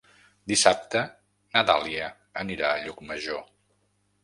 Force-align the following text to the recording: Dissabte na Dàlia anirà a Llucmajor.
Dissabte 0.51 1.03
na 1.51 1.63
Dàlia 1.69 2.09
anirà 2.47 2.73
a 2.79 2.83
Llucmajor. 2.87 3.47